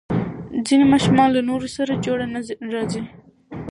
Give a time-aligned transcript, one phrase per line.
[0.67, 2.39] ځینې ماشومان له نورو سره جوړ نه
[2.75, 3.01] راځي.